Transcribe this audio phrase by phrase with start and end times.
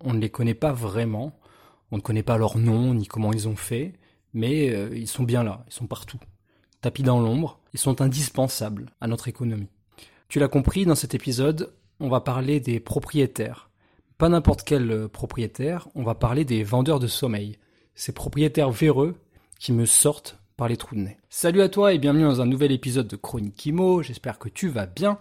[0.00, 1.38] On ne les connaît pas vraiment.
[1.90, 3.94] On ne connaît pas leur nom ni comment ils ont fait.
[4.34, 5.64] Mais euh, ils sont bien là.
[5.68, 6.18] Ils sont partout.
[6.80, 7.60] Tapis dans l'ombre.
[7.72, 9.68] Ils sont indispensables à notre économie.
[10.28, 13.70] Tu l'as compris, dans cet épisode, on va parler des propriétaires.
[14.18, 17.58] Pas n'importe quel euh, propriétaire, on va parler des vendeurs de sommeil.
[17.94, 19.14] Ces propriétaires véreux
[19.58, 21.18] qui me sortent par les trous de nez.
[21.28, 24.68] Salut à toi et bienvenue dans un nouvel épisode de Chronique Imo, j'espère que tu
[24.68, 25.18] vas bien.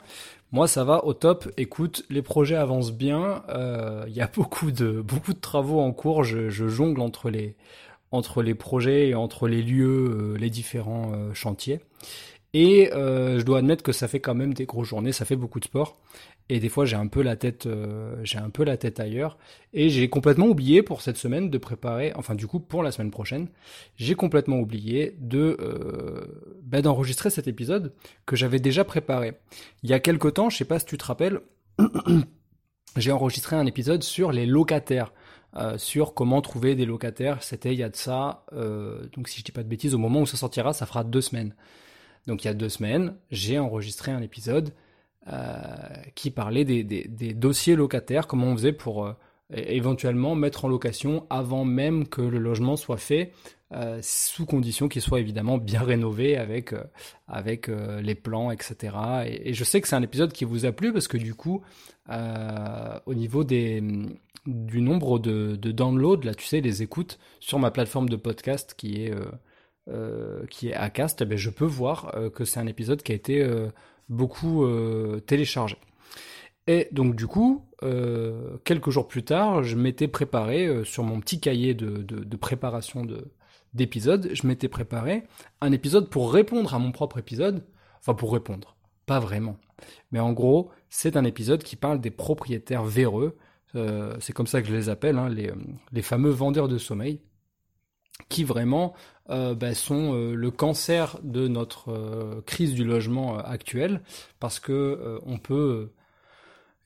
[0.51, 1.51] Moi, ça va au top.
[1.57, 3.43] Écoute, les projets avancent bien.
[3.49, 6.23] Il euh, y a beaucoup de beaucoup de travaux en cours.
[6.23, 11.79] Je, jongle entre les projets et entre les lieux, euh, les différents euh, chantiers.
[12.53, 15.11] Et je dois admettre que ça fait quand même des grosses journées.
[15.11, 15.97] Ça fait beaucoup de sport
[16.49, 19.37] et des fois j'ai un peu la tête euh, j'ai un peu la tête ailleurs.
[19.73, 23.11] Et j'ai complètement oublié pour cette semaine de préparer enfin du coup pour la semaine
[23.11, 23.47] prochaine
[23.95, 27.93] j'ai complètement oublié de euh, bah, d'enregistrer cet épisode
[28.25, 29.33] que j'avais déjà préparé.
[29.83, 31.39] Il y a quelque temps je sais pas si tu te rappelles
[32.97, 35.13] j'ai enregistré un épisode sur les locataires
[35.57, 37.41] euh, sur comment trouver des locataires.
[37.41, 38.45] C'était il y a de ça
[39.15, 41.21] donc si je dis pas de bêtises au moment où ça sortira ça fera deux
[41.21, 41.55] semaines.
[42.27, 44.84] Donc il y a deux semaines j'ai enregistré un épisode euh,
[46.13, 49.13] qui parlait des, des, des, dossiers locataires, comment on faisait pour euh,
[49.51, 53.31] éventuellement mettre en location avant même que le logement soit fait,
[53.73, 56.83] euh, sous condition qu'il soit évidemment bien rénové avec, euh,
[57.27, 58.95] avec euh, les plans, etc.
[59.25, 61.63] Et, je sais que c'est un épisode qui vous a plu parce que du coup,
[62.07, 63.83] au niveau des,
[64.45, 68.75] du nombre de, de downloads, là tu sais, les écoutes sur ma plateforme de podcast
[68.77, 69.13] qui est,
[70.49, 73.43] qui est Acast, eh ben, je peux voir que c'est un épisode qui a été
[74.09, 75.77] beaucoup euh, téléchargé.
[76.67, 81.19] Et donc du coup, euh, quelques jours plus tard, je m'étais préparé euh, sur mon
[81.19, 83.05] petit cahier de, préparation
[83.73, 85.23] d'épisodes, je m'étais préparé
[85.61, 87.63] un épisode pour répondre à mon propre épisode,
[87.99, 89.57] enfin pour répondre, pas vraiment.
[90.11, 93.37] Mais en gros, c'est un épisode qui parle des propriétaires véreux,
[94.19, 95.29] c'est comme ça que je les appelle, hein,
[95.91, 97.19] les fameux vendeurs de sommeil,
[98.29, 98.93] qui vraiment
[99.29, 104.01] euh, bah, sont euh, le cancer de notre euh, crise du logement actuelle,
[104.39, 105.91] parce que on peut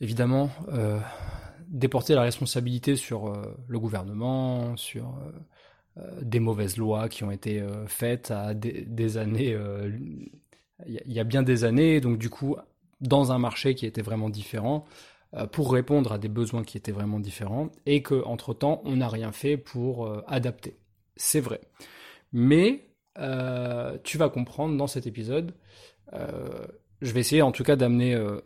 [0.02, 0.50] évidemment
[1.68, 3.34] déporter la responsabilité sur
[3.68, 5.20] le gouvernement, sur
[6.22, 9.58] des mauvaises lois qui ont été faites à des, années,
[10.88, 12.56] il y, a bien des années, donc du coup
[13.02, 14.86] dans un marché qui était vraiment différent
[15.52, 19.10] pour répondre à des besoins qui étaient vraiment différents et que entre temps on n'a
[19.10, 20.80] rien fait pour adapter
[21.20, 21.62] c'est vrai.
[22.32, 22.86] Mais
[23.20, 25.54] euh, tu vas comprendre dans cet épisode,
[26.14, 26.66] euh,
[27.02, 28.40] je vais essayer en tout cas d'amener, euh,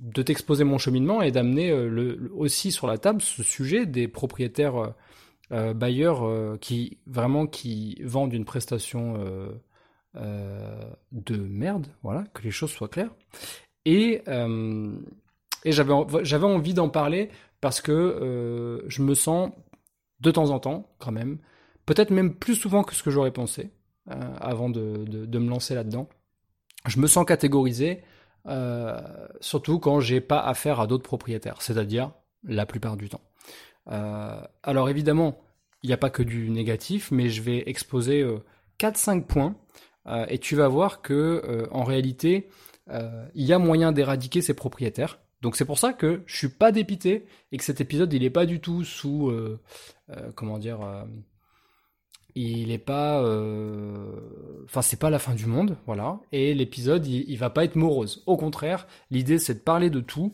[0.00, 4.94] de t'exposer mon cheminement et d'amener aussi sur la table ce sujet des propriétaires
[5.50, 9.18] bailleurs qui vraiment qui vendent une prestation
[10.14, 13.14] de merde, voilà, que les choses soient claires.
[13.84, 14.22] Et,
[15.64, 19.50] j'avais envie d'en parler parce que je me sens
[20.20, 21.38] de temps en temps, quand même,
[21.90, 23.72] peut-être même plus souvent que ce que j'aurais pensé
[24.12, 26.08] euh, avant de, de, me lancer là-dedans.
[26.86, 28.04] Je me sens catégorisé,
[28.46, 29.00] euh,
[29.40, 32.12] surtout quand j'ai pas affaire à d'autres propriétaires, c'est-à-dire
[32.44, 33.22] la plupart du temps.
[33.90, 35.40] Euh, alors évidemment,
[35.82, 38.24] il n'y a pas que du négatif, mais je vais exposer
[38.78, 39.56] 4-5 points
[40.28, 42.50] et tu vas voir que en réalité,
[42.88, 45.18] il y a moyen d'éradiquer ces propriétaires.
[45.42, 48.30] Donc c'est pour ça que je suis pas dépité et que cet épisode il est
[48.30, 49.32] pas du tout sous
[50.36, 50.80] comment dire
[52.34, 56.20] il est pas euh, enfin c'est pas la fin du monde voilà.
[56.32, 58.22] Et l'épisode il, va pas être morose.
[58.26, 60.32] Au contraire l'idée c'est de parler de tout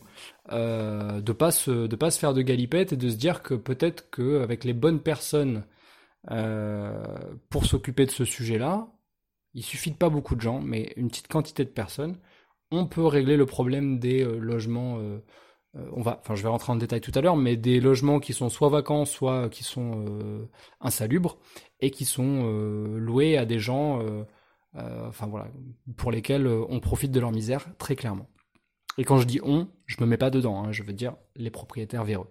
[0.51, 1.51] euh, de pas
[1.99, 5.01] pas se faire de galipette et de se dire que peut-être que avec les bonnes
[5.01, 5.63] personnes
[6.31, 7.03] euh,
[7.49, 8.87] pour s'occuper de ce sujet là
[9.53, 12.17] il suffit de pas beaucoup de gens mais une petite quantité de personnes
[12.71, 14.99] on peut régler le problème des logements
[15.93, 18.33] on va, enfin, je vais rentrer en détail tout à l'heure, mais des logements qui
[18.33, 20.49] sont soit vacants, soit qui sont euh,
[20.81, 21.37] insalubres
[21.79, 24.01] et qui sont euh, loués à des gens,
[24.75, 25.47] enfin voilà,
[25.95, 28.27] pour lesquels on profite de leur misère très clairement.
[28.99, 31.49] Et quand je dis on, je me mets pas dedans, hein, je veux dire les
[31.49, 32.27] propriétaires véreux.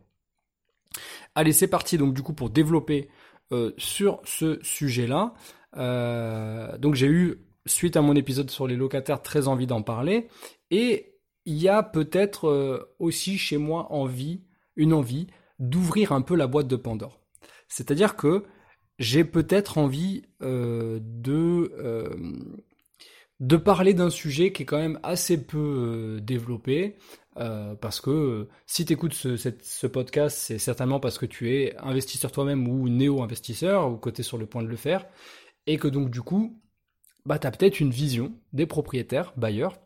[1.34, 3.08] Allez, c'est parti donc du coup pour développer
[3.78, 5.34] sur ce sujet-là.
[6.78, 10.28] donc j'ai eu suite à mon épisode sur les locataires très envie d'en parler
[10.70, 11.15] et
[11.46, 14.42] il y a peut-être euh, aussi chez moi envie,
[14.74, 15.28] une envie
[15.58, 17.20] d'ouvrir un peu la boîte de Pandore.
[17.68, 18.44] C'est-à-dire que
[18.98, 22.14] j'ai peut-être envie euh, de euh,
[23.38, 26.96] de parler d'un sujet qui est quand même assez peu développé,
[27.34, 32.66] parce que si tu écoutes ce, podcast, c'est certainement parce que tu es investisseur toi-même
[32.66, 35.04] ou néo-investisseur, ou côté sur le point de le faire,
[35.66, 36.58] et que donc du coup,
[37.26, 39.78] bah, tu as peut-être une vision des propriétaires, bailleurs,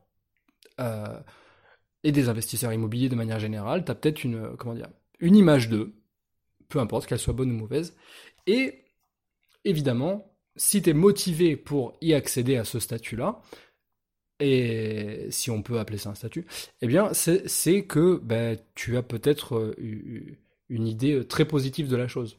[2.05, 4.89] et des investisseurs immobiliers de manière générale, tu as peut-être une, comment dire,
[5.19, 5.93] une image d'eux,
[6.69, 7.95] peu importe qu'elle soit bonne ou mauvaise,
[8.47, 8.85] et
[9.65, 13.41] évidemment, si tu es motivé pour y accéder à ce statut-là,
[14.41, 16.47] et si on peut appeler ça un statut,
[16.81, 20.39] eh bien, c'est que ben, tu as peut-être euh,
[20.71, 22.39] une idée euh, très positive de la chose.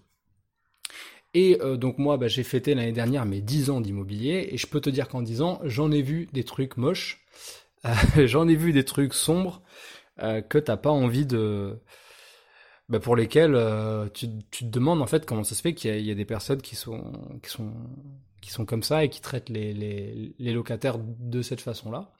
[1.34, 4.68] Et euh, donc moi, ben, j'ai fêté l'année dernière mes 10 ans d'immobilier, et je
[4.68, 7.24] peux te dire qu'en 10 ans, j'en ai vu des trucs moches,
[8.25, 9.62] j'en ai vu des trucs sombres,
[10.18, 11.81] que t'as pas envie de,
[12.92, 16.12] bah pour lesquels euh, tu, te demandes en fait comment ça se fait qu'il y,
[16.12, 17.72] a des personnes qui sont qui sont
[18.42, 22.12] qui sont comme ça et qui traitent les, les, les locataires de cette façon-là.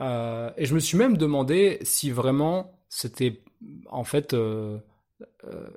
[0.00, 3.42] Euh, et je me suis même demandé si vraiment c'était
[3.90, 4.78] en fait euh,
[5.44, 5.70] euh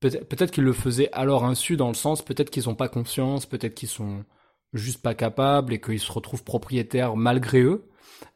[0.00, 2.88] peut-être peut qu'ils le faisaient à leur insu dans le sens peut-être qu'ils n'ont pas
[2.88, 4.24] conscience, peut-être qu'ils sont
[4.74, 7.88] juste pas capables et qu'ils se retrouvent propriétaires malgré eux.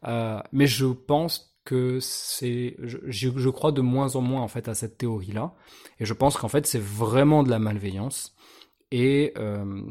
[0.05, 4.73] Euh, mais je pense que c'est, je, crois de moins en moins en fait à
[4.73, 5.53] cette théorie-là,
[5.99, 8.35] et je pense qu'en fait c'est vraiment de la malveillance.
[8.91, 9.81] Et euh,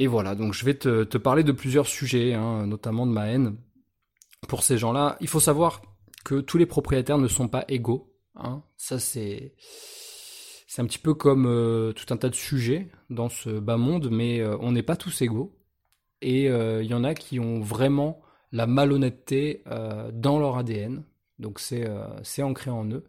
[0.00, 3.56] et voilà, donc je vais te, parler de plusieurs sujets, hein, notamment de ma haine
[4.48, 5.16] pour ces gens-là.
[5.20, 5.82] Il faut savoir
[6.24, 8.12] que tous les propriétaires ne sont pas égaux.
[8.34, 8.62] Hein.
[8.76, 9.54] Ça c'est
[10.66, 14.08] c'est un petit peu comme euh, tout un tas de sujets dans ce bas monde,
[14.10, 15.57] mais on n'est pas tous égaux.
[16.20, 18.20] Et il y en a qui ont vraiment
[18.52, 21.04] la malhonnêteté euh, dans leur ADN.
[21.38, 23.04] Donc c'est euh, c'est ancré en eux.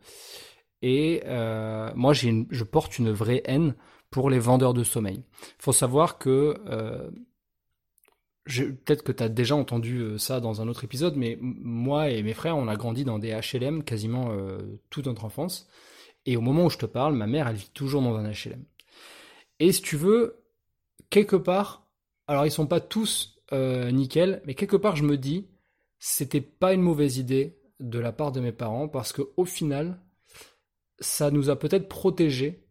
[0.82, 3.76] Et euh, moi, j'ai je porte une vraie haine
[4.10, 5.24] pour les vendeurs de sommeil.
[5.42, 6.56] Il faut savoir que
[8.46, 12.34] peut-être que tu as déjà entendu ça dans un autre épisode, mais moi et mes
[12.34, 14.36] frères, on a grandi dans des HLM quasiment
[14.90, 15.68] toute notre enfance.
[16.26, 18.64] Et au moment où je te parle, ma mère, elle vit toujours dans un HLM.
[19.60, 20.42] Et si tu veux,
[21.12, 21.89] quelque part,
[22.30, 24.42] alors ils sont pas tous euh, nickel.
[24.46, 25.48] Mais quelque part, je me dis,
[25.98, 30.00] c'était pas une mauvaise idée de la part de mes parents parce que au final,
[31.00, 32.68] ça nous a peut-être protégés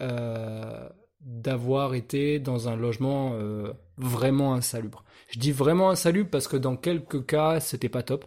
[0.00, 0.88] euh,
[1.20, 5.04] d'avoir été dans un logement euh, vraiment insalubre.
[5.28, 8.24] Je dis vraiment insalubre parce que dans quelques cas, c'était pas top.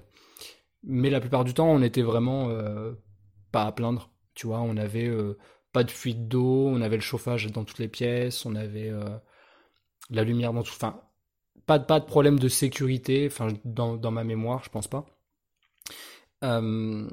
[0.83, 2.47] Mais la plupart du temps, on était vraiment
[3.51, 4.11] pas à plaindre.
[4.35, 5.11] Tu vois, on avait
[5.71, 8.91] pas de fuite d'eau, on avait le chauffage dans toutes les pièces, on avait
[10.09, 10.73] la lumière dans tout.
[10.75, 11.01] Enfin,
[11.65, 15.05] pas, pas de problème de sécurité, enfin dans, dans ma mémoire, je pense pas.
[16.43, 17.09] Euh,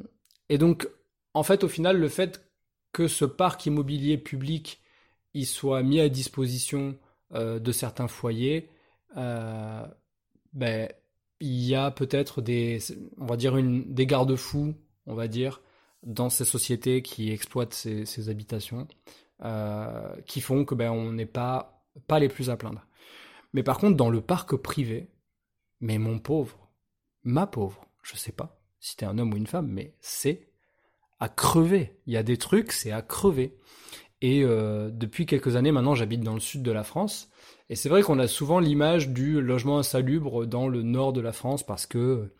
[0.49, 0.89] et donc,
[1.35, 2.45] en fait, au final, le fait
[2.93, 4.81] que ce parc immobilier public
[5.35, 6.99] il soit mis à disposition
[7.33, 8.69] euh, de certains foyers,
[9.17, 9.87] euh,
[10.53, 10.93] ben,
[11.41, 12.81] il y a peut-être des,
[13.19, 14.75] on va dire une, des garde-fous,
[15.07, 15.63] on va dire,
[16.03, 18.87] dans ces sociétés qui exploitent ces, ces habitations,
[20.27, 22.87] qui font que ben on n'est pas pas les plus à plaindre.
[23.53, 25.11] Mais par contre, dans le parc privé,
[25.81, 26.71] mais mon pauvre,
[27.25, 30.49] ma pauvre, je sais pas si t'es un homme ou une femme, mais c'est
[31.21, 31.97] à crever.
[32.07, 33.57] Il y a des trucs, c'est à crever.
[34.23, 37.31] Et euh, depuis quelques années maintenant, j'habite dans le sud de la France.
[37.69, 41.33] Et c'est vrai qu'on a souvent l'image du logement insalubre dans le nord de la
[41.33, 42.33] France parce que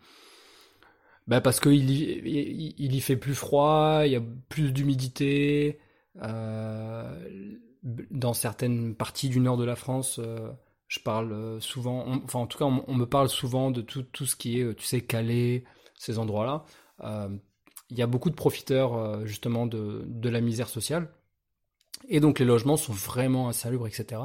[1.27, 5.79] bah parce qu'il y, il y fait plus froid, il y a plus d'humidité.
[6.21, 7.17] Euh,
[7.83, 10.49] dans certaines parties du nord de la France, euh,
[10.87, 14.25] je parle euh, souvent, enfin en tout cas on, me parle souvent de tout, tout
[14.25, 15.63] ce qui est, euh, tu sais, Calais,
[15.97, 16.63] ces endroits-là.
[17.89, 21.09] Il y a beaucoup de profiteurs justement de, de la misère sociale.
[22.07, 24.21] Et donc les logements sont vraiment insalubres, etc.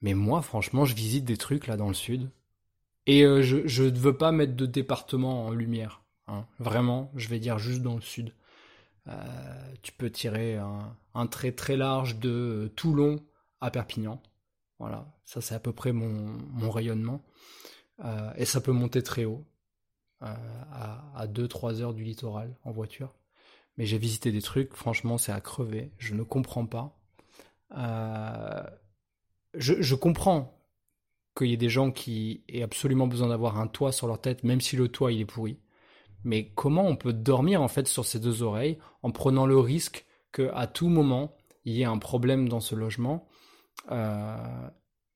[0.00, 2.30] Mais moi, franchement, je visite des trucs là dans le sud.
[3.06, 6.02] Et je ne veux pas mettre de département en lumière.
[6.26, 6.46] Hein.
[6.58, 8.32] Vraiment, je vais dire juste dans le sud.
[9.82, 10.58] Tu peux tirer
[11.14, 13.20] un, trait très large de Toulon
[13.60, 14.20] à Perpignan.
[14.82, 17.22] Voilà, ça c'est à peu près mon, rayonnement.
[18.04, 19.44] Euh, et ça peut monter très haut,
[20.22, 20.26] euh,
[21.14, 23.14] à, 2-3 heures du littoral en voiture.
[23.76, 26.98] Mais j'ai visité des trucs, franchement c'est à crever, je ne comprends pas.
[27.76, 28.64] Euh,
[29.54, 30.58] je, comprends
[31.36, 34.42] qu'il y ait des gens qui aient absolument besoin d'avoir un toit sur leur tête,
[34.42, 35.60] même si le toit il est pourri.
[36.24, 40.06] Mais comment on peut dormir en fait sur ses deux oreilles en prenant le risque
[40.32, 43.28] qu'à tout moment il y ait un problème dans ce logement
[43.90, 44.36] euh,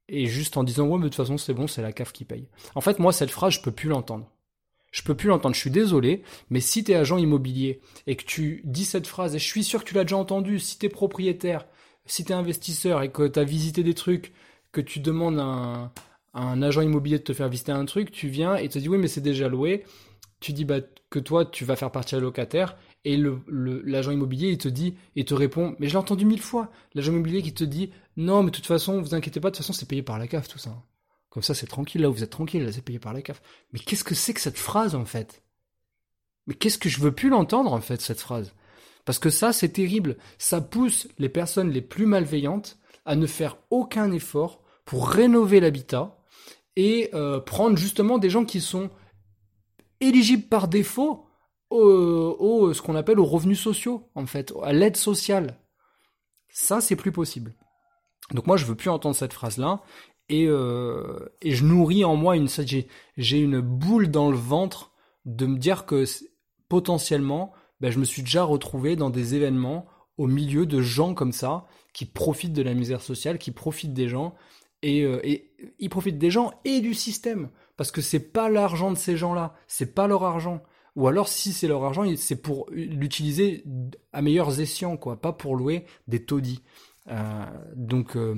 [0.09, 2.25] et juste en disant ouais mais de toute façon c'est bon c'est la CAF qui
[2.25, 2.49] paye.
[2.75, 4.31] En fait moi cette phrase je peux plus l'entendre.
[4.93, 8.25] Je peux plus l'entendre, je suis désolé, mais si tu es agent immobilier et que
[8.25, 10.87] tu dis cette phrase, et je suis sûr que tu l'as déjà entendu, si tu
[10.87, 11.67] es propriétaire,
[12.07, 14.33] si tu es investisseur et que tu as visité des trucs,
[14.73, 15.93] que tu demandes à
[16.33, 18.97] un, agent immobilier de te faire visiter un truc, tu viens et te dis oui
[18.97, 19.85] mais c'est déjà loué,
[20.47, 24.59] tu dis bah, que toi tu vas faire partir le locataire et l'agent immobilier il
[24.59, 26.71] te dit et te répond mais je l'ai entendu mille fois.
[26.95, 29.65] L'agent immobilier qui te dit non mais de toute façon vous inquiétez pas de toute
[29.65, 30.85] façon c'est payé par la CAF tout ça
[31.31, 32.01] comme ça c'est tranquille.
[32.01, 33.43] Là vous êtes tranquille là c'est payé par la CAF.
[33.73, 35.43] Mais qu'est-ce que c'est que cette phrase en fait?
[36.47, 38.55] Mais qu'est-ce que je veux plus l'entendre en fait cette phrase?
[39.05, 40.17] Parce que ça c'est terrible.
[40.39, 46.17] Ça pousse les personnes les plus malveillantes à ne faire aucun effort pour rénover l'habitat
[46.77, 48.91] et euh, prendre justement des gens qui sont
[50.01, 51.27] éligibles par défaut
[51.71, 55.59] au, ce qu'on appelle aux revenus sociaux, en fait, à l'aide sociale.
[56.49, 57.55] Ça, c'est plus possible.
[58.33, 59.83] Donc moi, je veux plus entendre cette phrase-là.
[60.29, 62.49] Et, euh, et je nourris en moi une
[63.17, 64.93] j'ai une boule dans le ventre
[65.25, 66.05] de me dire que
[66.69, 69.87] potentiellement, ben, je me suis déjà retrouvé dans des événements
[70.19, 74.09] au milieu de gens comme ça qui profitent de la misère sociale, qui profitent des
[74.09, 74.35] gens
[74.83, 78.91] et, euh, et ils profitent des gens et du système parce que c'est pas l'argent
[78.91, 80.63] de ces gens-là, c'est pas leur argent.
[80.97, 83.65] Ou alors, si c'est leur argent, c'est pour l'utiliser
[84.13, 86.63] à meilleurs escients, quoi, pas pour louer des taudis.
[87.09, 88.35] Euh, donc, euh,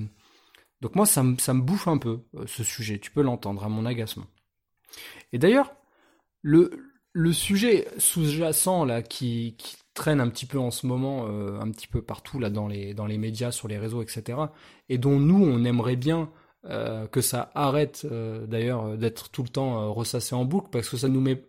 [0.81, 2.99] donc moi, ça, me bouffe un peu euh, ce sujet.
[2.99, 4.27] Tu peux l'entendre à mon agacement.
[5.33, 5.73] Et d'ailleurs,
[6.43, 6.71] le,
[7.33, 12.03] sujet sous-jacent là qui, qui, traîne un petit peu en ce moment, un petit peu
[12.03, 14.39] partout là dans les dans les médias, sur les réseaux, etc.
[14.89, 16.31] Et dont nous, on aimerait bien
[16.65, 18.07] que ça arrête
[18.49, 21.43] d'ailleurs d'être tout le temps ressassé en boucle parce que ça nous met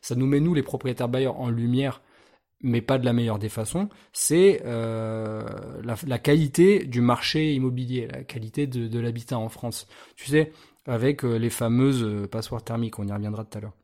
[0.00, 2.02] ça nous met nous les propriétaires bailleurs en lumière,
[2.62, 3.88] mais pas de la meilleure des façons.
[4.12, 5.44] C'est euh,
[6.06, 9.86] la, qualité du marché immobilier, la qualité de, l'habitat en France.
[10.16, 10.52] Tu sais,
[10.86, 13.74] avec euh, les fameuses euh, passoires thermiques, on y reviendra tout à l'heure.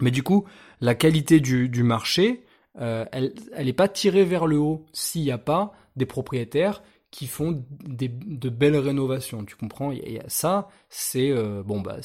[0.00, 0.44] Mais du coup,
[0.80, 2.42] la qualité du, marché,
[2.78, 7.64] elle n'est pas tirée vers le haut s'il n'y a pas des propriétaires qui font
[7.84, 9.44] des, de belles rénovations.
[9.44, 9.92] Tu comprends?
[9.92, 11.98] Et ça, c'est euh, bon bah,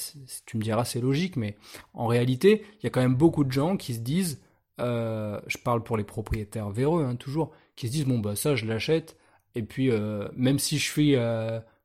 [0.46, 1.56] tu me diras c'est logique, mais
[1.94, 4.42] en réalité, il y a quand même beaucoup de gens qui se disent,
[4.82, 8.56] euh, je parle pour les propriétaires véreux hein, toujours, qui se disent bon bah ça
[8.56, 9.18] je l'achète
[9.54, 11.12] et puis euh, même si je fais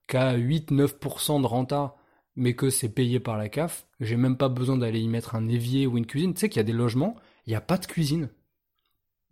[0.06, 1.96] qu'à 8-9% de renta,
[2.36, 5.48] mais que c'est payé par la CAF, j'ai même pas besoin d'aller y mettre un
[5.48, 6.32] évier ou une cuisine.
[6.32, 8.30] Tu sais qu'il y a des logements, il n'y a pas de cuisine.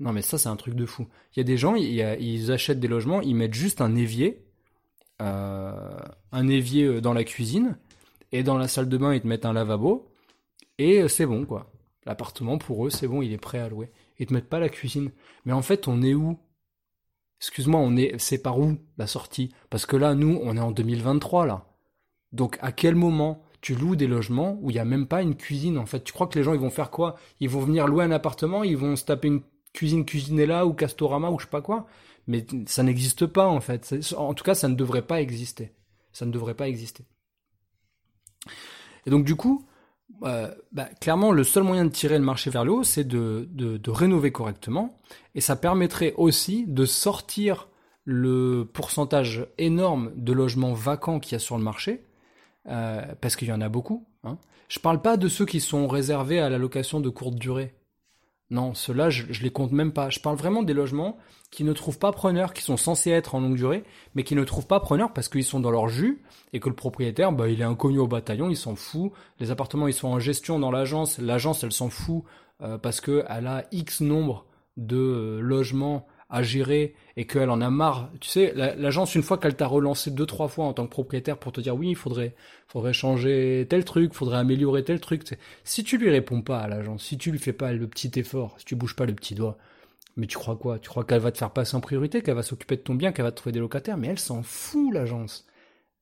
[0.01, 1.07] Non, mais ça, c'est un truc de fou.
[1.35, 4.45] Il y a des gens, ils achètent des logements, ils mettent juste un évier,
[5.21, 5.99] euh,
[6.31, 7.77] un évier euh, dans la cuisine,
[8.31, 10.13] et dans la salle de bain, ils te mettent un lavabo,
[10.79, 11.73] et euh, c'est bon, quoi.
[12.07, 13.91] L'appartement, pour eux, c'est bon, il est prêt à louer.
[14.19, 15.11] Ils te mettent pas la cuisine.
[15.45, 16.39] Mais en fait, on est où?
[17.41, 19.53] Excuse-moi, on est, c'est par où la sortie?
[19.71, 21.67] Parce que là, nous, on est en 2023, là.
[22.33, 25.35] Donc, à quel moment tu loues des logements où il n'y a même pas une
[25.37, 26.05] cuisine, en fait?
[26.05, 27.17] Tu crois que les gens, ils vont faire quoi?
[27.41, 31.31] Ils vont venir louer un appartement, ils vont se taper une cuisine Cuisinella ou Castorama
[31.31, 31.87] ou je sais pas quoi.
[32.27, 33.95] Mais ça n'existe pas en fait.
[34.17, 35.73] En tout cas, ça ne devrait pas exister.
[36.13, 37.05] Ça ne devrait pas exister.
[39.07, 39.67] Et donc du coup,
[40.23, 43.49] euh, bah, clairement, le seul moyen de tirer le marché vers le haut, c'est de,
[43.89, 44.99] rénover correctement.
[45.35, 47.69] Et ça permettrait aussi de sortir
[48.05, 52.07] le pourcentage énorme de logements vacants qu'il y a sur le marché,
[52.69, 54.07] euh, parce qu'il y en a beaucoup.
[54.25, 54.39] Hein.
[54.69, 57.75] Je parle pas de ceux qui sont réservés à la location de courte durée.
[58.51, 60.09] Non, ceux-là, je, je les compte même pas.
[60.09, 61.19] Je parle vraiment des logements
[61.51, 64.45] qui ne trouvent pas preneur, qui sont censés être en longue durée, mais qui ne
[64.45, 67.61] trouvent pas preneur parce qu'ils sont dans leur jus et que le propriétaire, bah, il
[67.61, 69.13] est inconnu au bataillon, il s'en fout.
[69.39, 71.19] Les appartements, ils sont en gestion dans l'agence.
[71.19, 72.25] L'agence, elle s'en fout
[72.63, 77.61] euh, parce que elle a X nombre de euh, logements à gérer et qu'elle en
[77.61, 78.11] a marre.
[78.21, 81.39] Tu sais, l'agence, une fois qu'elle t'a relancé deux, trois fois en tant que propriétaire
[81.39, 82.35] pour te dire oui, il faudrait,
[82.67, 85.23] faudrait changer tel truc, faudrait améliorer tel truc.
[85.65, 88.55] Si tu lui réponds pas à l'agence, si tu lui fais pas le petit effort,
[88.59, 89.59] si tu bouges pas le petit doigt,
[90.19, 90.79] mais tu crois quoi?
[90.81, 93.13] Tu crois qu'elle va te faire passer en priorité, qu'elle va s'occuper de ton bien,
[93.13, 93.97] qu'elle va te trouver des locataires?
[93.97, 95.47] Mais elle s'en fout, l'agence.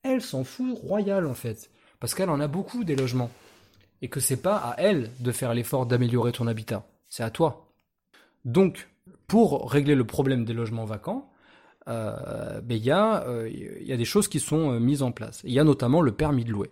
[0.02, 1.70] Elle s'en fout royal, en fait.
[2.00, 3.30] Parce qu'elle en a beaucoup des logements.
[4.00, 6.86] Et que c'est pas à elle de faire l'effort d'améliorer ton habitat.
[7.10, 7.68] C'est à toi.
[8.46, 8.88] Donc,
[9.26, 11.30] pour régler le problème des logements vacants,
[11.88, 15.40] euh, ben, il y, euh, y, a des choses qui sont euh, mises en place.
[15.44, 16.70] Il y a notamment le permis de louer.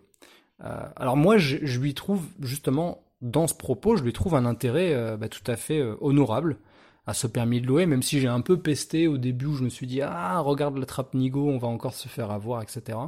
[0.60, 5.28] alors moi, je, lui trouve justement, dans ce propos, je lui trouve un intérêt ben,
[5.28, 6.58] tout à fait honorable
[7.06, 9.64] à ce permis de louer, même si j'ai un peu pesté au début où je
[9.64, 12.98] me suis dit ah regarde la trappe Nigo, on va encore se faire avoir, etc.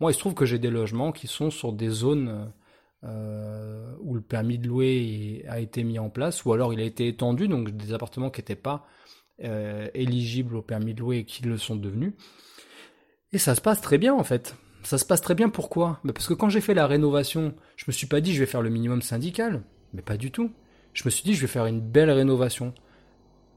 [0.00, 2.52] Moi, il se trouve que j'ai des logements qui sont sur des zones
[3.04, 6.84] euh, où le permis de louer a été mis en place, ou alors il a
[6.84, 8.86] été étendu, donc des appartements qui n'étaient pas
[9.44, 12.14] euh, éligibles au permis de louer et qui le sont devenus.
[13.32, 14.56] Et ça se passe très bien en fait.
[14.82, 16.00] Ça se passe très bien pourquoi?
[16.04, 18.46] Bah, Parce que quand j'ai fait la rénovation, je me suis pas dit je vais
[18.46, 19.62] faire le minimum syndical.
[19.92, 20.52] Mais pas du tout.
[20.92, 22.74] Je me suis dit, je vais faire une belle rénovation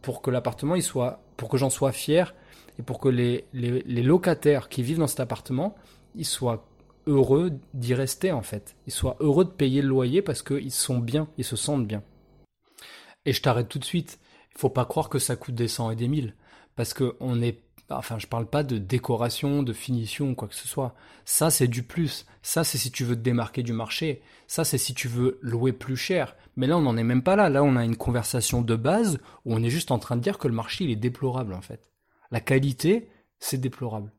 [0.02, 2.36] pour que l'appartement, il soit, pour que j'en sois fier
[2.80, 5.76] et pour que les, les, locataires qui vivent dans cet appartement,
[6.16, 6.68] ils soient
[7.12, 8.76] heureux d'y rester en fait.
[8.88, 12.04] Ils soient heureux de payer le loyer parce qu'ils sont bien, ils se sentent bien.
[13.26, 14.20] Et je t'arrête tout de suite.
[14.56, 16.36] Il faut pas croire que ça coûte des cent et des mille.
[16.76, 20.68] Parce que on est, enfin, je parle pas de décoration, de finition, quoi que ce
[20.68, 20.96] soit.
[21.26, 22.26] Ça, c'est du plus.
[22.42, 24.22] Ça, c'est si tu veux te démarquer du marché.
[24.48, 26.36] Ça, c'est si tu veux louer plus cher.
[26.56, 27.50] Mais là, on n'en est même pas là.
[27.50, 30.38] Là, on a une conversation de base où on est juste en train de dire
[30.38, 31.92] que le marché, il est déplorable, en fait.
[32.32, 34.12] La qualité, c'est déplorable.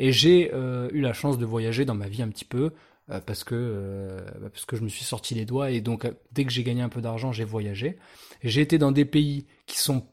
[0.00, 2.72] Et j'ai euh, eu la chance de voyager dans ma vie un petit peu
[3.10, 6.50] euh, parce que euh, parce je me suis sorti les doigts et donc dès que
[6.50, 7.98] j'ai gagné un peu d'argent, j'ai voyagé.
[8.42, 10.06] J'ai été dans des pays qui sont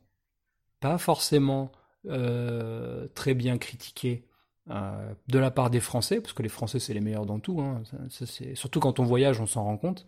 [0.82, 1.72] pas forcément
[3.16, 4.26] très bien critiqués
[4.68, 7.62] de la part des Français, parce que les Français c'est les meilleurs dans tout.
[7.62, 7.84] Hein.
[8.56, 10.06] surtout quand on voyage, on s'en rend compte.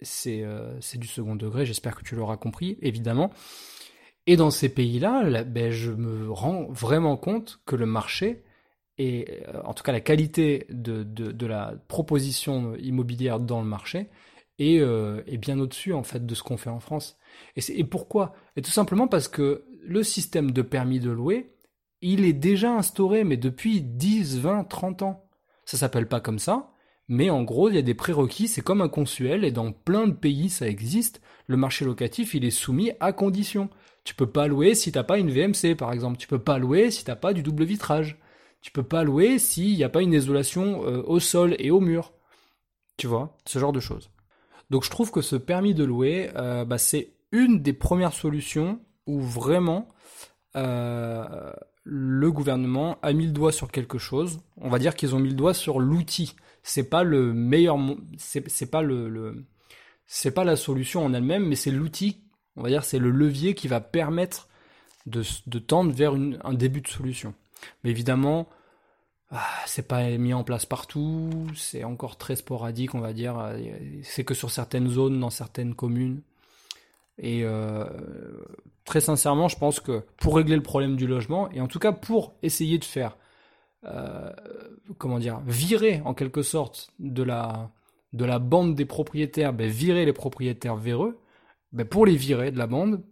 [0.00, 1.64] c'est du second degré.
[1.64, 3.30] J'espère que tu l'auras compris, évidemment.
[4.26, 8.44] Et dans ces pays-là, ben, je me rends vraiment compte que le marché,
[8.98, 14.08] et euh, en tout cas la qualité de, de, la proposition immobilière dans le marché,
[14.58, 17.18] est, euh, est bien au-dessus en fait de ce qu'on fait en France.
[17.56, 18.32] Et, et pourquoi?
[18.56, 21.52] Et tout simplement parce que le système de permis de louer,
[22.00, 25.24] il est déjà instauré, mais depuis 10, 20, 30 ans.
[25.64, 26.71] Ça s'appelle pas comme ça,
[27.08, 30.06] mais en gros, il y a des prérequis, c'est comme un consuel, et dans plein
[30.06, 33.68] de pays ça existe, le marché locatif, il est soumis à conditions.
[34.04, 36.18] Tu peux pas louer si t'as pas une VMC, par exemple.
[36.18, 38.18] Tu peux pas louer si t'as pas du double vitrage.
[38.60, 41.80] Tu peux pas louer s'il n'y a pas une isolation euh, au sol et au
[41.80, 42.12] mur.
[42.96, 44.10] Tu vois, ce genre de choses.
[44.70, 48.80] Donc je trouve que ce permis de louer, euh, bah, c'est une des premières solutions
[49.06, 49.88] où vraiment
[50.56, 51.52] euh,
[51.84, 54.40] le gouvernement a mis le doigt sur quelque chose.
[54.56, 56.36] On va dire qu'ils ont mis le doigt sur l'outil.
[56.62, 57.76] C'est pas le meilleur,
[58.18, 59.44] c'est pas le,
[60.06, 62.22] c'est pas la solution en elle-même, mais c'est l'outil
[62.56, 64.48] on va dire, c'est le levier qui va permettre
[65.06, 65.22] de,
[65.58, 67.34] tendre vers un début de solution.
[67.82, 68.48] Mais évidemment,
[69.30, 73.54] ah, c'est pas mis en place partout, c'est encore très sporadique, on va dire.
[74.02, 76.22] C'est que sur certaines zones, dans certaines communes.
[77.18, 77.86] Et euh,
[78.92, 81.92] très sincèrement, je pense que pour régler le problème du logement, et en tout cas
[81.92, 83.16] pour essayer de faire,
[83.84, 84.30] euh,
[84.98, 87.70] comment dire, virer en quelque sorte de la,
[88.12, 91.18] de la bande des propriétaires, ben, virer les propriétaires véreux,
[91.72, 93.02] ben pour les virer de la bande,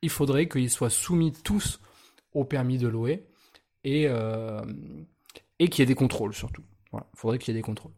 [0.00, 1.80] il faudrait qu'ils soient soumis tous
[2.32, 3.26] au permis de louer
[3.82, 4.62] et, euh,
[5.58, 6.62] et qu'il y ait des contrôles surtout.
[6.92, 7.94] Il faudrait qu'il y ait des contrôles.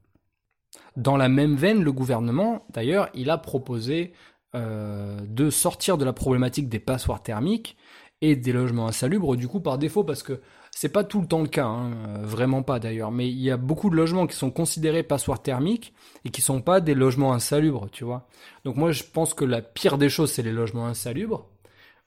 [0.96, 4.14] Dans la même veine, le gouvernement, d'ailleurs, il a proposé
[4.54, 7.76] euh, de sortir de la problématique des passoires thermiques
[8.20, 11.42] et des logements insalubres, du coup par défaut, parce que c'est pas tout le temps
[11.42, 14.36] le cas, hein, euh, vraiment pas d'ailleurs, mais il y a beaucoup de logements qui
[14.36, 18.28] sont considérés passoires thermiques et qui sont pas des logements insalubres, tu vois.
[18.64, 21.48] Donc moi je pense que la pire des choses c'est les logements insalubres,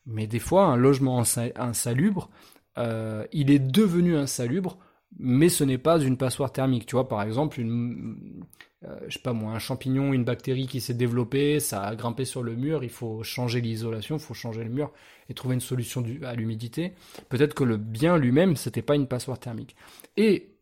[0.05, 1.23] mais des fois un logement
[1.55, 2.29] insalubre,
[2.77, 4.77] euh, il est devenu insalubre,
[5.19, 7.07] mais ce n'est pas une passoire thermique, tu vois.
[7.07, 8.43] Par exemple, une,
[8.85, 12.25] euh, je sais pas moi, un champignon, une bactérie qui s'est développée, ça a grimpé
[12.25, 14.91] sur le mur, il faut changer l'isolation, il faut changer le mur
[15.29, 16.93] et trouver une solution à l'humidité.
[17.29, 19.75] Peut-être que le bien lui-même, c'était pas une passoire thermique.
[20.17, 20.57] Et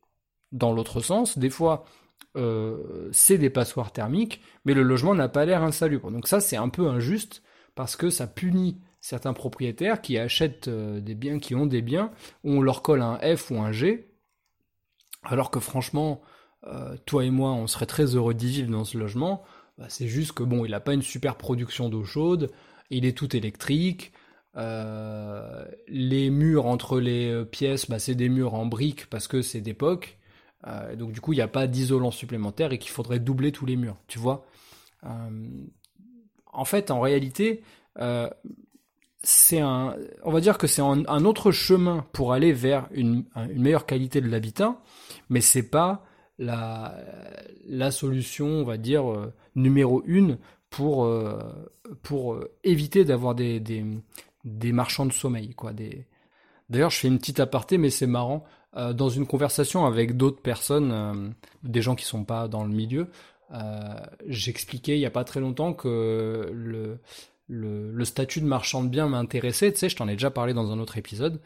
[0.52, 1.86] dans l'autre sens, des fois,
[2.38, 6.12] euh, c'est des passoires thermiques, mais le logement n'a pas l'air insalubre.
[6.12, 7.42] Donc ça, c'est un peu injuste
[7.76, 12.12] parce que ça punit certains propriétaires qui achètent euh, des biens, qui ont des biens,
[12.44, 14.08] où on leur colle un F ou un G,
[15.24, 16.22] alors que franchement,
[16.68, 19.44] euh, toi et moi, on serait très heureux d'y vivre dans ce logement.
[19.78, 22.52] Bah, c'est juste que bon, il n'a pas une super production d'eau chaude,
[22.90, 24.12] il est tout électrique.
[24.58, 29.42] Euh, les murs entre les euh, pièces, bah, c'est des murs en briques parce que
[29.42, 30.18] c'est d'époque.
[30.98, 33.76] donc du coup, il n'y a pas d'isolant supplémentaire et qu'il faudrait doubler tous les
[33.76, 34.46] murs, tu vois.
[36.54, 37.64] en fait, en réalité,
[39.24, 43.62] c'est un, on va dire que c'est un, autre chemin pour aller vers une, une
[43.62, 44.80] meilleure qualité de l'habitat,
[45.30, 46.06] mais c'est pas
[46.42, 50.38] la, solution, on va dire, euh, numéro une
[50.70, 51.40] pour, euh,
[52.02, 55.54] pour euh, éviter d'avoir des, des, marchands de sommeil.
[55.54, 56.06] Quoi, des...
[56.70, 58.46] D'ailleurs, je fais une petite aparté, mais c'est marrant.
[58.76, 63.08] dans une conversation avec d'autres personnes, des gens qui sont pas dans le milieu,
[64.28, 67.00] j'expliquais il n'y a pas très longtemps que le,
[67.50, 69.74] le, le, statut de marchand de biens m'intéressait.
[69.74, 71.42] Tu sais, je t'en ai déjà parlé dans un autre épisode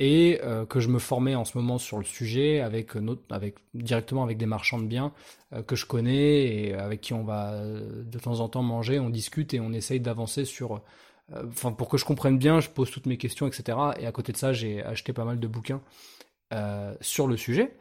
[0.00, 3.56] et euh, que je me formais en ce moment sur le sujet avec, notre, avec
[3.74, 5.12] directement avec des marchands de biens
[5.52, 8.98] euh, que je connais et avec qui on va euh, de temps en temps manger,
[8.98, 10.82] on discute et on essaye d'avancer sur,
[11.46, 13.78] enfin pour que je comprenne bien, je pose toutes mes questions, etc.
[13.98, 15.80] Et à côté de ça, j'ai acheté pas mal de bouquins
[17.00, 17.72] sur le sujet.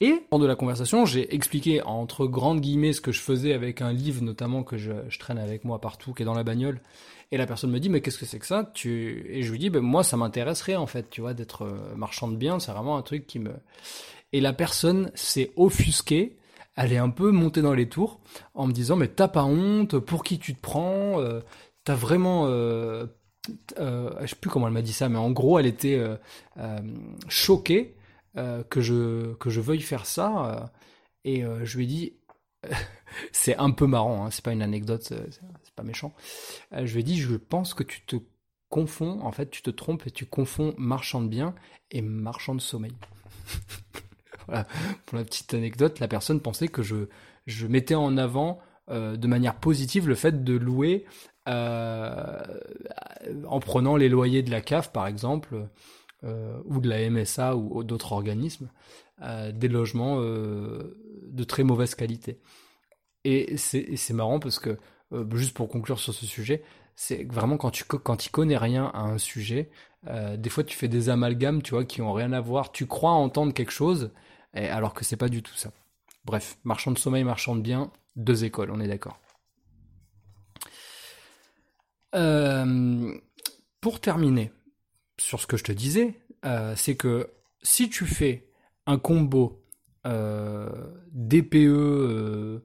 [0.00, 3.92] Et, pendant la conversation, j'ai expliqué entre grandes guillemets ce que je faisais avec un
[3.92, 6.80] livre notamment que je, je traîne avec moi partout, qui est dans la bagnole.
[7.32, 8.70] Et la personne me dit, mais qu'est-ce que c'est que ça?
[8.74, 9.26] Tu...
[9.30, 12.28] Et je lui dis, ben, moi, ça m'intéresserait en fait, tu vois, d'être euh, marchand
[12.28, 13.52] de biens, c'est vraiment un truc qui me...
[14.34, 16.36] Et la personne s'est offusquée,
[16.76, 18.20] elle est un peu montée dans les tours,
[18.54, 21.40] en me disant, mais t'as pas honte, pour qui tu te prends, euh,
[21.84, 22.46] t'as vraiment...
[22.48, 23.06] Euh,
[23.78, 25.98] euh, je sais plus comment elle m'a dit ça, mais en gros, elle était
[26.58, 26.78] euh,
[27.28, 27.96] choquée
[28.34, 30.72] que je que je veuille faire ça.
[31.24, 32.12] et je lui ai dit,
[33.32, 35.12] c'est un peu marrant, hein, c'est pas une anecdote,
[35.74, 36.12] pas méchant.
[36.72, 38.16] Euh, je lui ai dit, je pense que tu te
[38.68, 41.54] confonds, en fait, tu te trompes et tu confonds marchand de biens
[41.90, 42.94] et marchand de sommeil.
[44.46, 44.66] voilà,
[45.06, 47.08] pour la petite anecdote, la personne pensait que je
[47.46, 51.06] je mettais en avant euh, de manière positive le fait de louer
[51.48, 52.40] euh,
[53.48, 55.68] en prenant les loyers de la CAF, par exemple,
[56.66, 58.70] ou de la MSA ou d'autres organismes,
[59.20, 62.38] des logements de très mauvaise qualité.
[63.24, 64.78] Et c'est marrant parce que,
[65.12, 66.62] euh, juste pour conclure sur ce sujet,
[66.96, 69.70] c'est vraiment quand tu quand tu connais rien à un sujet,
[70.06, 72.72] euh, des fois tu fais des amalgames, tu vois, qui ont rien à voir.
[72.72, 74.10] Tu crois entendre quelque chose,
[74.54, 75.72] alors que c'est pas du tout ça.
[76.24, 79.18] Bref, marchand de sommeil, marchand de biens, deux écoles, on est d'accord.
[82.14, 83.14] Euh,
[83.80, 84.52] pour terminer
[85.18, 86.20] sur ce que je te disais,
[86.76, 87.30] c'est que
[87.62, 88.48] si tu fais
[88.86, 89.62] un combo
[91.12, 92.60] DPE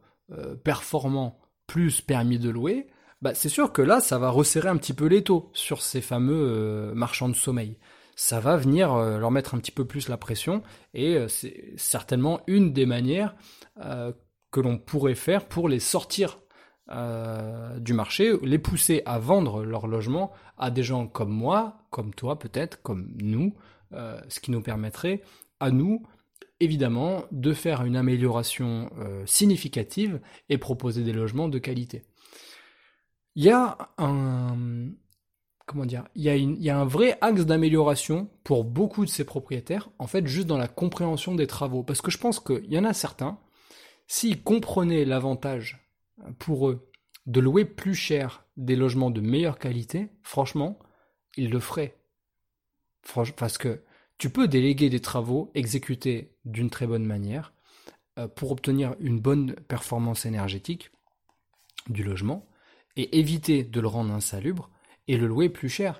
[0.64, 2.88] performant plus permis de louer,
[3.22, 6.02] bah c'est sûr que là, ça va resserrer un petit peu les taux sur ces
[6.02, 7.78] fameux euh, marchands de sommeil.
[8.16, 11.74] Ça va venir euh, leur mettre un petit peu plus la pression et euh, c'est
[11.78, 13.36] certainement une des manières
[14.50, 16.40] que l'on pourrait faire pour les sortir
[16.90, 22.40] du marché, les pousser à vendre leur logement à des gens comme moi, comme toi
[22.40, 23.54] peut-être, comme nous,
[23.92, 25.22] ce qui nous permettrait
[25.60, 26.02] à nous,
[26.60, 32.04] évidemment, de faire une amélioration euh, significative et proposer des logements de qualité.
[33.36, 34.56] Il y a un
[35.67, 40.08] comment dire, il y a, un vrai axe d'amélioration pour beaucoup de ces propriétaires, en
[40.08, 41.84] fait, juste dans la compréhension des travaux.
[41.84, 43.38] Parce que je pense qu'il y en a certains,
[44.08, 45.86] s'ils comprenaient l'avantage
[46.39, 46.89] pour eux
[47.26, 50.80] de louer plus cher des logements de meilleure qualité, franchement,
[51.36, 51.98] ils le feraient.
[53.36, 53.82] Parce que
[54.18, 57.54] tu peux déléguer des travaux exécutés d'une très bonne manière
[58.18, 60.92] euh, pour obtenir une bonne performance énergétique
[61.88, 62.48] du logement
[62.96, 64.70] et éviter de le rendre insalubre
[65.08, 65.98] et le louer plus cher.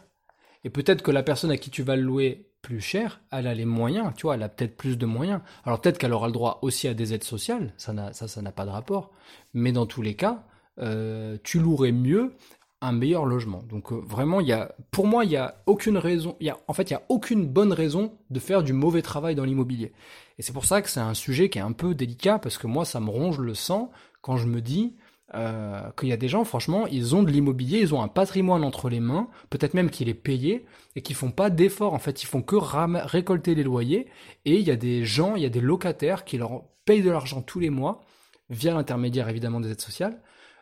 [0.64, 3.54] Et peut-être que la personne à qui tu vas le louer plus cher, elle a
[3.54, 5.42] les moyens, tu vois, elle a peut-être plus de moyens.
[5.64, 8.66] Alors peut-être qu'elle aura le droit aussi à des aides sociales, ça n'a ça, pas
[8.66, 9.12] de rapport.
[9.54, 10.44] Mais dans tous les cas,
[10.80, 12.36] euh, tu louerais mieux
[12.82, 13.64] un meilleur logement.
[13.64, 16.50] Donc euh, vraiment, il y a, pour moi, il y a aucune raison, il y
[16.50, 19.46] a, en fait, il y a aucune bonne raison de faire du mauvais travail dans
[19.46, 19.94] l'immobilier.
[20.38, 22.68] Et c'est pour ça que c'est un sujet qui est un peu délicat parce que
[22.68, 24.96] moi, ça me ronge le sang quand je me dis
[25.34, 28.64] euh, qu'il y a des gens, franchement, ils ont de l'immobilier, ils ont un patrimoine
[28.64, 31.94] entre les mains, peut-être même qu'il est payé et qui font pas d'efforts.
[31.94, 34.08] En fait, ils font que récolter les loyers
[34.46, 37.12] et il y a des gens, il y a des locataires qui leur payent de
[37.12, 38.02] l'argent tous les mois
[38.50, 40.22] via l'intermédiaire évidemment des aides sociales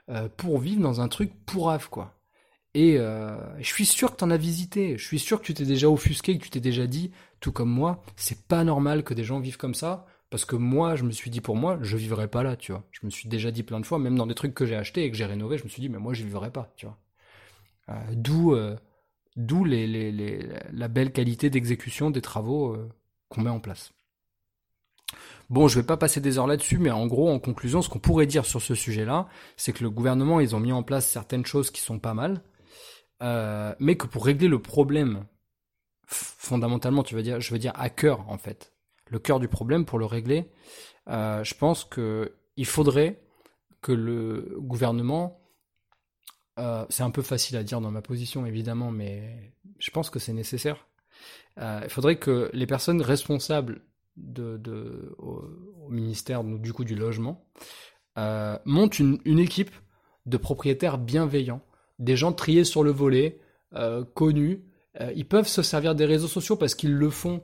[0.09, 2.15] euh, pour vivre dans un truc pourrave quoi.
[2.75, 5.63] Et euh, je suis sûr que t'en as visité, je suis sûr que tu t'es
[5.63, 9.23] déjà offusqué, que tu t'es déjà dit, tout comme moi, c'est pas normal que des
[9.23, 12.27] gens vivent comme ça, parce que moi, je me suis dit pour moi, je vivrais
[12.27, 12.83] pas là, tu vois.
[12.91, 15.05] Je me suis déjà dit plein de fois, même dans des trucs que j'ai achetés
[15.05, 16.97] et que j'ai rénovés, je me suis dit, mais moi, je vivrais pas, tu vois.
[17.89, 18.57] Euh, d'où,
[19.37, 20.41] d'où les,
[20.73, 22.75] la belle qualité d'exécution des travaux
[23.29, 23.93] qu'on met en place.
[25.49, 27.99] Bon, je vais pas passer des heures là-dessus, mais en gros, en conclusion, ce qu'on
[27.99, 29.27] pourrait dire sur ce sujet-là,
[29.57, 32.41] c'est que le gouvernement, ils ont mis en place certaines choses qui sont pas mal,
[33.21, 35.25] euh, mais que pour régler le problème,
[36.07, 38.73] fondamentalement, tu veux dire, je veux dire à cœur en fait,
[39.11, 40.49] le cœur du problème pour le régler,
[41.09, 43.21] euh, je pense que il faudrait
[43.81, 45.39] que le gouvernement,
[46.57, 50.17] euh, c'est un peu facile à dire dans ma position évidemment, mais je pense que
[50.19, 50.87] c'est nécessaire.
[51.57, 53.81] Il faudrait que les personnes responsables
[54.17, 55.43] de, au,
[55.89, 57.45] ministère du coup du logement
[58.17, 59.71] euh, montent une, équipe
[60.25, 61.61] de propriétaires bienveillants
[61.99, 63.39] des gens triés sur le volet,
[63.73, 64.63] euh, connus.
[65.01, 67.43] Euh, ils peuvent se servir des réseaux sociaux parce qu'ils le font.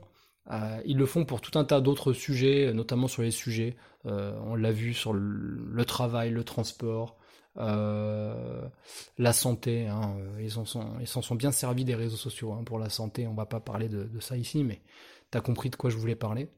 [0.84, 4.72] Ils le font pour tout un tas d'autres sujets, notamment sur les sujets, on l'a
[4.72, 7.16] vu sur le, travail, le transport,
[7.54, 9.86] la santé.
[9.86, 13.28] Hein, ils en sont, s'en sont bien servis des réseaux sociaux hein, pour la santé.
[13.28, 14.82] On va pas parler de, de ça ici, mais
[15.30, 16.48] t'as compris de quoi je voulais parler.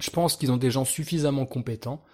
[0.00, 2.04] Je pense qu'ils ont des gens suffisamment compétents.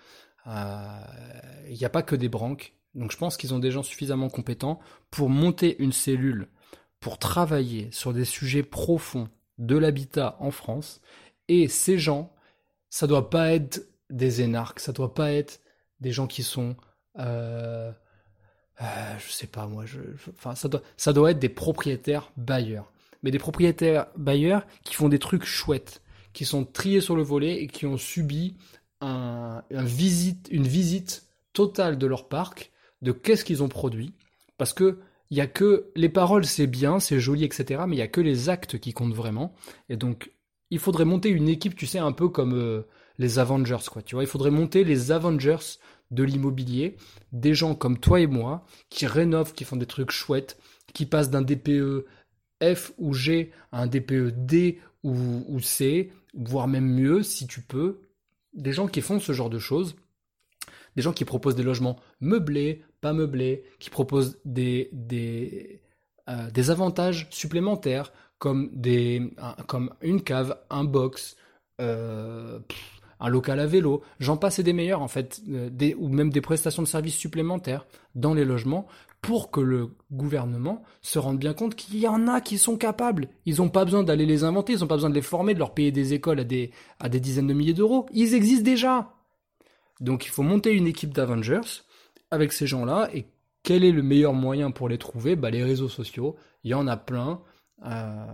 [0.46, 2.74] Il n'y a pas que des branques.
[2.94, 4.78] Donc je pense qu'ils ont des gens suffisamment compétents
[5.10, 6.48] pour monter une cellule,
[7.00, 11.00] pour travailler sur des sujets profonds de l'habitat en France.
[11.48, 12.32] Et ces gens,
[12.90, 15.60] ça doit pas être des énarques, ça doit pas être
[16.00, 16.76] des gens qui sont,
[17.18, 17.92] euh,
[18.80, 19.84] euh, je sais pas moi,
[20.28, 22.92] enfin ça doit, ça doit être des propriétaires bailleurs,
[23.22, 26.02] mais des propriétaires bailleurs qui font des trucs chouettes,
[26.34, 28.56] qui sont triés sur le volet et qui ont subi
[29.00, 34.12] un, une visite totale de leur parc, de qu'est-ce qu'ils ont produit,
[34.58, 34.98] parce que
[35.30, 37.82] il y a que les paroles, c'est bien, c'est joli, etc.
[37.88, 39.54] Mais il y a que les actes qui comptent vraiment.
[39.88, 40.30] Et donc,
[40.70, 42.82] il faudrait monter une équipe, tu sais, un peu comme euh,
[43.18, 44.02] les Avengers, quoi.
[44.02, 45.78] Tu vois, il faudrait monter les Avengers
[46.10, 46.96] de l'immobilier,
[47.32, 50.58] des gens comme toi et moi, qui rénovent, qui font des trucs chouettes,
[50.92, 52.04] qui passent d'un DPE
[52.62, 58.00] F ou G à un DPE D ou C, voire même mieux, si tu peux.
[58.52, 59.96] Des gens qui font ce genre de choses
[60.96, 65.82] des gens qui proposent des logements meublés, pas meublés, qui proposent des, des,
[66.28, 68.70] euh, avantages supplémentaires comme
[70.02, 71.36] une cave, un box,
[71.80, 72.58] euh,
[73.20, 76.30] un local à vélo, j'en passe et des meilleurs en fait, euh, des, ou même
[76.30, 78.86] des prestations de services supplémentaires dans les logements
[79.24, 83.28] pour que le gouvernement se rende bien compte qu'il y en a qui sont capables.
[83.46, 85.58] Ils n'ont pas besoin d'aller les inventer, ils n'ont pas besoin de les former, de
[85.58, 86.70] leur payer des écoles à des,
[87.20, 88.04] dizaines de milliers d'euros.
[88.12, 89.14] Ils existent déjà.
[90.00, 91.84] Donc il faut monter une équipe d'Avengers
[92.30, 93.08] avec ces gens-là.
[93.14, 93.24] Et
[93.62, 95.36] quel est le meilleur moyen pour les trouver?
[95.36, 96.36] Bah, Les réseaux sociaux.
[96.62, 97.40] Il y en a plein.
[97.86, 98.26] Euh,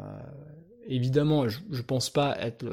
[0.88, 2.66] évidemment, je, je, pense pas être.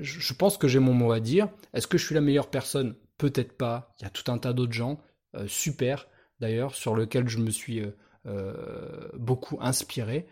[0.00, 1.48] je pense que j'ai mon mot à dire.
[1.74, 2.94] Est-ce que je suis la meilleure personne?
[3.18, 3.92] Peut-être pas.
[3.98, 5.00] Il y a tout un tas d'autres gens
[5.34, 6.06] euh, super
[6.40, 7.82] d'ailleurs sur lesquels je me suis
[8.26, 10.26] euh, beaucoup inspiré.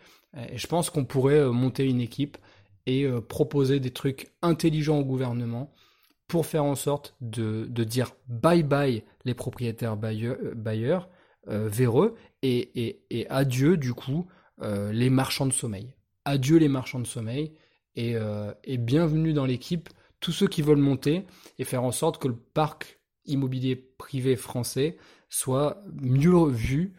[0.49, 2.37] Et je pense qu'on pourrait monter une équipe
[2.85, 5.73] et proposer des trucs intelligents au gouvernement
[6.31, 11.09] pour faire en sorte de, dire bye bye les propriétaires bailleurs,
[11.49, 14.27] euh, véreux et, adieu du coup
[14.61, 15.93] euh, les marchands de sommeil.
[16.23, 17.51] Adieu les marchands de sommeil
[17.97, 19.89] euh, et, bienvenue dans l'équipe
[20.21, 21.25] tous ceux qui veulent monter
[21.59, 24.95] et faire en sorte que le parc immobilier privé français
[25.31, 26.93] soit mieux vu,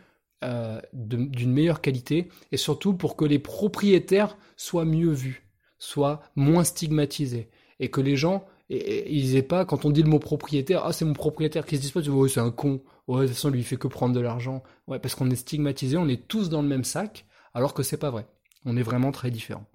[0.92, 5.46] d'une meilleure qualité et surtout pour que les propriétaires soient mieux vus,
[5.78, 10.08] soient moins stigmatisés et que les gens et, ils aient pas, quand on dit le
[10.08, 13.26] mot propriétaire, ah c'est mon propriétaire qui se dispose, ouais c'est un con, ouais de
[13.26, 16.08] toute façon lui il fait que prendre de l'argent, ouais parce qu'on est stigmatisé, on
[16.08, 18.26] est tous dans le même sac, alors que c'est pas vrai,
[18.64, 19.66] on est vraiment très différents.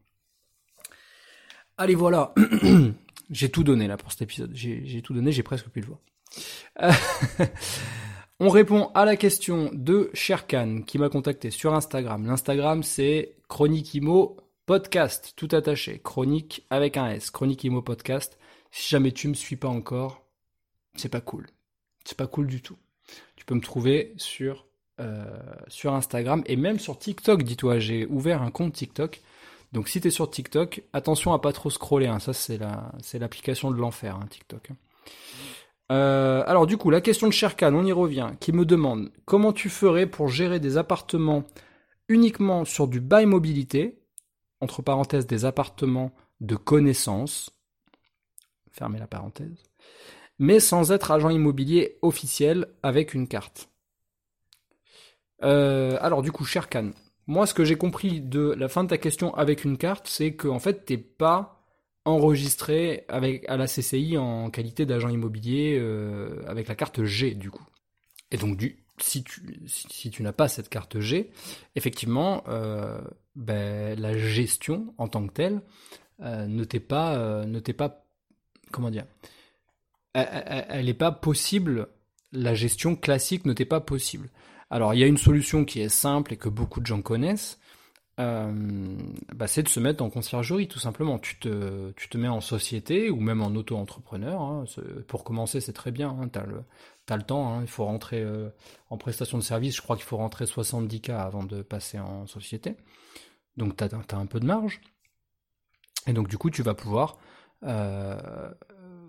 [1.78, 2.34] Allez voilà,
[3.30, 6.02] j'ai tout donné là pour cet épisode, j'ai tout donné, j'ai presque plus de voix.
[8.40, 12.28] On répond à la question de Sherkan qui m'a contacté sur Instagram.
[12.28, 16.00] L'Instagram c'est Chronique Imo Podcast, tout attaché.
[16.04, 17.32] Chronique avec un S.
[17.32, 18.38] Chronique Imo Podcast.
[18.70, 20.24] Si jamais tu me suis pas encore,
[20.96, 21.48] c'est pas cool.
[22.06, 22.78] C'est pas cool du tout.
[23.38, 24.68] Tu peux me trouver sur,
[25.00, 25.26] euh,
[25.86, 27.80] Instagram et même sur TikTok, dis-toi.
[27.80, 29.20] J'ai ouvert un compte TikTok.
[29.72, 32.06] Donc si tu es sur TikTok, attention à pas trop scroller.
[32.06, 32.20] Hein.
[32.20, 34.70] Ça, c'est l'application de l'enfer, hein, TikTok.
[35.92, 39.54] Euh, alors du coup, la question de Sherkan, on y revient, qui me demande comment
[39.54, 41.44] tu ferais pour gérer des appartements
[42.10, 44.00] uniquement sur du bail mobilité,
[44.60, 47.52] entre parenthèses des appartements de connaissance,
[48.72, 49.64] fermez la parenthèse,
[50.40, 53.70] mais sans être agent immobilier officiel avec une carte.
[55.44, 56.92] Euh, alors du coup, Sherkan,
[57.28, 60.36] moi ce que j'ai compris de la fin de ta question avec une carte, c'est
[60.36, 61.57] qu'en en fait t'es pas
[62.08, 67.52] enregistré avec à la CCI en qualité d'agent immobilier euh, avec la carte G du
[67.52, 67.66] coup.
[68.32, 71.30] Et donc du si tu si, tu n'as pas cette carte G,
[71.76, 73.00] effectivement, euh,
[73.36, 75.62] ben, la gestion en tant que telle
[76.20, 78.06] ne t'est pas ne t'est pas
[78.72, 79.06] comment dire,
[80.14, 81.90] elle n'est pas possible,
[82.32, 84.30] la gestion classique n'était pas possible.
[84.70, 87.60] Alors il y a une solution qui est simple et que beaucoup de gens connaissent,
[88.20, 88.52] euh,
[89.36, 91.20] bah, c'est de se mettre en conciergerie tout simplement.
[91.20, 94.42] Tu te, tu te mets en société ou même en auto-entrepreneur.
[94.42, 94.66] Hein.
[95.08, 96.18] Pour commencer, c'est très bien.
[96.20, 96.30] Hein.
[96.30, 97.54] Tu as, le temps.
[97.54, 97.62] Hein.
[97.62, 98.50] Il faut rentrer euh,
[98.90, 99.76] en prestation de service.
[99.76, 102.76] Je crois qu'il faut rentrer 70 k avant de passer en société.
[103.56, 104.82] Donc tu as, un peu de marge.
[106.08, 107.18] Et donc du coup, tu vas pouvoir
[107.64, 108.50] euh,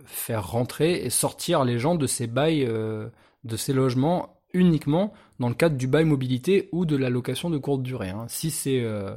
[0.05, 5.55] faire rentrer et sortir les gens de ces bails, de ces logements uniquement dans le
[5.55, 8.11] cadre du bail mobilité ou de la location de courte durée.
[8.11, 8.27] Hein.
[8.29, 9.15] C'est, euh,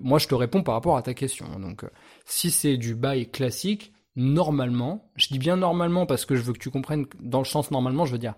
[0.00, 1.46] moi je te réponds par rapport à ta question.
[1.58, 1.84] Donc,
[2.24, 6.58] si c'est du bail classique, normalement, je dis bien normalement parce que je veux que
[6.58, 8.34] tu comprennes dans le sens normalement, je veux dire,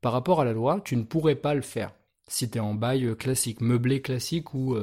[0.00, 1.92] par rapport à la loi, tu ne pourrais pas le faire
[2.28, 4.76] si tu es en bail classique, meublé classique ou,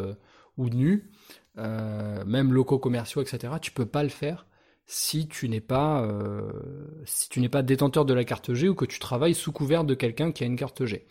[0.58, 1.12] nu,
[1.56, 3.54] même locaux commerciaux, etc.
[3.62, 4.46] Tu peux pas le faire
[4.86, 6.52] si tu n'es pas euh,
[7.06, 9.84] si tu n'es pas détenteur de la carte G ou que tu travailles sous couvert
[9.84, 11.06] de quelqu'un qui a une carte G.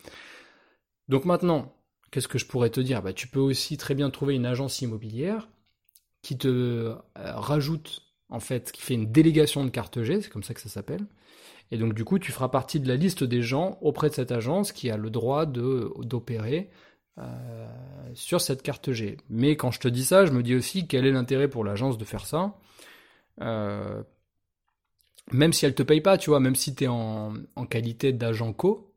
[1.09, 1.75] Donc maintenant,
[2.11, 3.01] qu'est-ce que je pourrais te dire?
[3.01, 5.49] Bah, Tu peux aussi très bien trouver une agence immobilière
[6.21, 10.43] qui te euh, rajoute en fait, qui fait une délégation de carte G, c'est comme
[10.43, 11.05] ça que ça s'appelle.
[11.71, 14.31] Et donc du coup, tu feras partie de la liste des gens auprès de cette
[14.31, 16.69] agence qui a le droit d'opérer
[17.19, 17.67] euh,
[18.15, 19.17] sur cette carte G.
[19.29, 21.97] Mais quand je te dis ça, je me dis aussi quel est l'intérêt pour l'agence
[21.97, 22.57] de faire ça.
[23.41, 24.03] Euh,
[25.31, 27.33] même si elle te paye pas, tu vois, même si tu es en,
[27.69, 28.92] qualité d'agent co,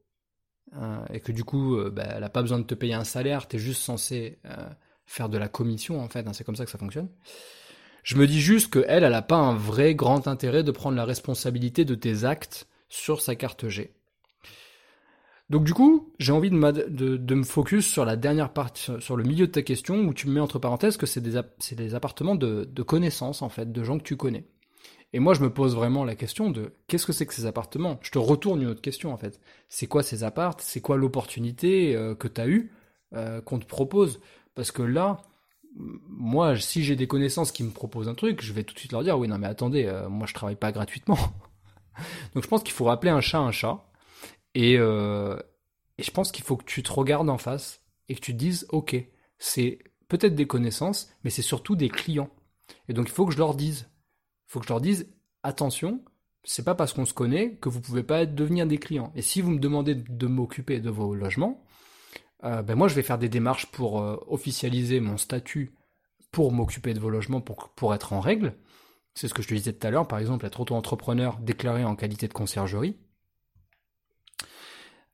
[1.13, 3.57] et que du coup, bah, elle n'a pas besoin de te payer un salaire, tu
[3.57, 4.39] es juste censé
[5.07, 7.09] faire de la commission, en fait, hein, c'est comme ça que ça fonctionne.
[8.03, 11.05] Je me dis juste qu'elle, elle n'a pas un vrai grand intérêt de prendre la
[11.05, 13.93] responsabilité de tes actes sur sa carte G.
[15.49, 19.47] Donc du coup, j'ai envie de, me focus sur la dernière partie, sur le milieu
[19.47, 22.83] de ta question, où tu me mets entre parenthèses que c'est des, appartements de, de
[22.83, 24.45] connaissances, en fait, de gens que tu connais.
[25.13, 27.99] Et moi, je me pose vraiment la question de qu'est-ce que c'est que ces appartements?
[28.03, 29.41] Je te retourne une autre question, en fait.
[29.69, 30.61] C'est quoi ces appartes?
[30.61, 32.73] C'est quoi l'opportunité euh, que tu as eue,
[33.15, 34.21] euh, qu'on te propose?
[34.55, 35.23] Parce que là,
[35.77, 38.93] moi, si j'ai des connaissances qui me proposent un truc, je vais tout de suite
[38.93, 41.19] leur dire, oui, non, mais attendez, euh, moi, je travaille pas gratuitement.
[42.35, 43.87] Donc, je pense qu'il faut rappeler un chat un chat.
[44.57, 45.39] Euh,
[45.99, 48.39] et, je pense qu'il faut que tu te regardes en face et que tu te
[48.39, 48.97] dises, ok,
[49.39, 52.31] c'est peut-être des connaissances, mais c'est surtout des clients.
[52.89, 53.89] Et donc il faut que je leur dise,
[54.47, 55.09] faut que je leur dise,
[55.43, 56.03] attention,
[56.47, 59.13] c'est pas parce qu'on se connaît que vous pouvez pas devenir des clients.
[59.15, 61.65] Et si vous me demandez de m'occuper de vos logements,
[62.45, 65.75] euh, ben moi je vais faire des démarches pour euh, officialiser mon statut
[66.31, 68.55] pour m'occuper de vos logements pour, pour être en règle.
[69.15, 71.97] C'est ce que je te disais tout à l'heure, par exemple, être auto-entrepreneur déclaré en
[71.97, 72.97] qualité de conciergerie.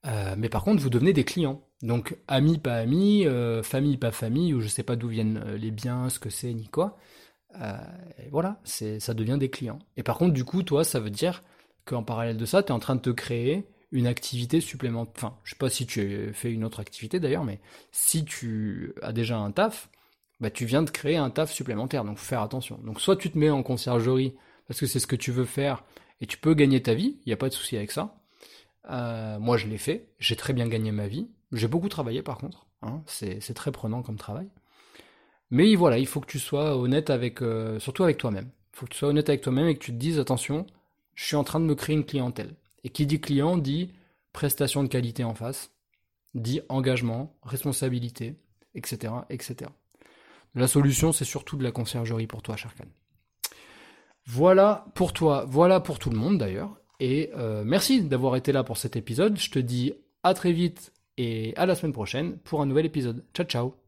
[0.04, 1.62] Euh, mais par contre, vous devenez des clients.
[1.82, 3.26] Donc, amis, pas amis,
[3.62, 6.68] famille, pas famille, ou je sais pas d'où viennent les biens, ce que c'est, ni
[6.68, 6.98] quoi.
[8.30, 9.78] Voilà, c'est, ça devient des clients.
[9.96, 11.42] Et par contre, du coup, toi, ça veut dire
[11.84, 15.12] qu'en parallèle de ça, tu es en train de te créer une activité supplémentaire.
[15.16, 17.60] Enfin, je sais pas si tu as fait une autre activité d'ailleurs, mais
[17.92, 19.90] si tu as déjà un taf,
[20.40, 22.04] bah, tu viens de créer un taf supplémentaire.
[22.04, 22.78] Donc, faire attention.
[22.84, 24.34] Donc, soit tu te mets en conciergerie
[24.66, 25.84] parce que c'est ce que tu veux faire
[26.20, 28.14] et tu peux gagner ta vie, il n'y a pas de souci avec ça.
[28.90, 30.08] Euh, moi, je l'ai fait.
[30.18, 31.28] J'ai très bien gagné ma vie.
[31.52, 32.66] J'ai beaucoup travaillé, par contre.
[32.82, 33.02] Hein.
[33.06, 34.48] C'est très prenant comme travail.
[35.52, 38.48] Mais voilà, il faut que tu sois honnête avec, euh, surtout avec toi-même.
[38.72, 40.66] Il faut que tu sois honnête avec toi-même et que tu te dises attention,
[41.14, 42.54] je suis en train de me créer une clientèle.
[42.84, 43.92] Et qui dit client dit
[44.32, 45.70] prestation de qualité en face,
[46.34, 48.34] dit engagement, responsabilité,
[48.74, 49.70] etc., etc.
[50.54, 52.86] La solution, c'est surtout de la conciergerie pour toi, Sharkan.
[54.24, 56.74] Voilà pour toi, voilà pour tout le monde d'ailleurs.
[56.98, 59.38] Et euh, merci d'avoir été là pour cet épisode.
[59.38, 63.22] Je te dis à très vite et à la semaine prochaine pour un nouvel épisode.
[63.34, 63.81] Ciao ciao